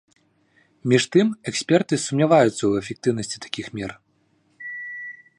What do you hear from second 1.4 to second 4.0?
эксперты сумняваюцца ў эфектыўнасці такіх мер.